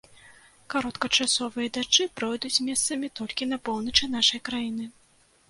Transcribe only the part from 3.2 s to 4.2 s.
толькі на поўначы